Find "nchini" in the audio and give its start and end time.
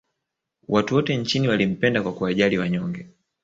1.17-1.47